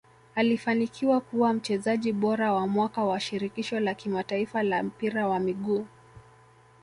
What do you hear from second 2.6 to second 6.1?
mwaka wa shirikisho la kimataifa la mpira wa miguu